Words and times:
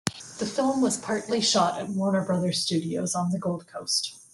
The 0.39 0.47
film 0.47 0.81
was 0.81 0.97
partly 0.97 1.41
shot 1.41 1.79
at 1.79 1.89
Warner 1.89 2.25
Brothers 2.25 2.59
studios 2.61 3.13
on 3.13 3.29
the 3.29 3.37
Gold 3.37 3.67
Coast. 3.67 4.19